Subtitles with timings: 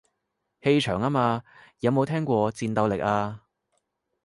[0.63, 1.43] 氣場吖嘛，
[1.81, 3.45] 有冇聽過戰鬥力啊